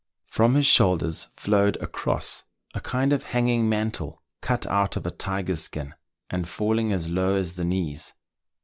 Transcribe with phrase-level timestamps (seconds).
[0.25, 2.41] From his shoulders flowed a" kross,"
[2.73, 5.93] a kind of hanging mantle, cut out of a tiger's skin,
[6.27, 8.15] and falling as low as the knees.